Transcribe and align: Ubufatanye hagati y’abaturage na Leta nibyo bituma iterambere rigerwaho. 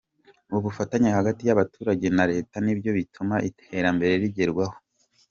Ubufatanye 0.57 1.09
hagati 1.17 1.41
y’abaturage 1.45 2.07
na 2.17 2.23
Leta 2.31 2.55
nibyo 2.63 2.89
bituma 2.97 3.35
iterambere 3.49 4.13
rigerwaho. 4.23 4.75